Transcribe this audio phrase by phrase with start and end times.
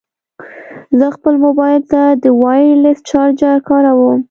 [0.99, 4.19] زه خپل مبایل ته د وایرلیس چارجر کاروم.